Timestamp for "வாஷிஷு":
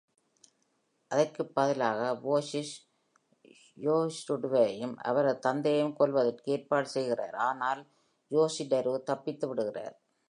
2.23-2.75